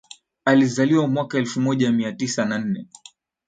Alizaliwa 0.45 1.07
mwaka 1.07 1.37
elfu 1.37 1.61
moja 1.61 1.91
mia 1.91 2.11
tisa 2.13 2.45
na 2.45 2.57
nne 2.59 2.87